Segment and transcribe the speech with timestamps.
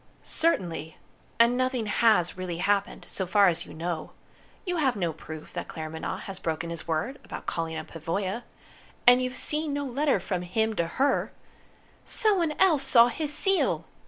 [0.23, 0.97] "Certainly.
[1.39, 4.13] And nothing has really happened, so far as you know.
[4.65, 8.41] You have no proof that Claremanagh has broken his word about calling on Pavoya.
[9.05, 11.31] And you've seen no letter from him to her"
[12.03, 13.85] "Someone else saw his seal!"